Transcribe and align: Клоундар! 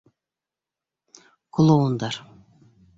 Клоундар! 1.57 2.21